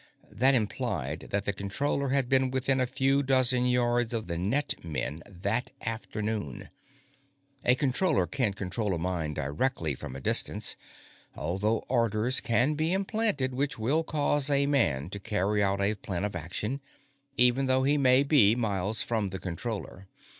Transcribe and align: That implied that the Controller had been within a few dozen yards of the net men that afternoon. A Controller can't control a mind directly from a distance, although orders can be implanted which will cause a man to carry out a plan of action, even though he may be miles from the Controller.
That 0.31 0.55
implied 0.55 1.27
that 1.29 1.45
the 1.45 1.53
Controller 1.53 2.09
had 2.09 2.27
been 2.27 2.49
within 2.49 2.79
a 2.79 2.87
few 2.87 3.21
dozen 3.21 3.67
yards 3.67 4.15
of 4.15 4.25
the 4.25 4.35
net 4.35 4.73
men 4.83 5.21
that 5.29 5.69
afternoon. 5.85 6.69
A 7.63 7.75
Controller 7.75 8.25
can't 8.25 8.55
control 8.55 8.95
a 8.95 8.97
mind 8.97 9.35
directly 9.35 9.93
from 9.93 10.15
a 10.15 10.19
distance, 10.19 10.75
although 11.35 11.83
orders 11.87 12.41
can 12.41 12.73
be 12.73 12.91
implanted 12.93 13.53
which 13.53 13.77
will 13.77 14.03
cause 14.03 14.49
a 14.49 14.65
man 14.65 15.11
to 15.11 15.19
carry 15.19 15.61
out 15.61 15.79
a 15.79 15.93
plan 15.93 16.25
of 16.25 16.35
action, 16.35 16.81
even 17.37 17.67
though 17.67 17.83
he 17.83 17.95
may 17.99 18.23
be 18.23 18.55
miles 18.55 19.03
from 19.03 19.27
the 19.27 19.37
Controller. 19.37 20.07